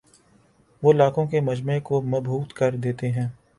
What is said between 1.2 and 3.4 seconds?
کے مجمعے کو مبہوت کر دیتے ہیں